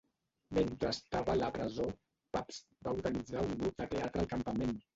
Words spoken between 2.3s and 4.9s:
Pabst va organitzar un grup de teatre al campament.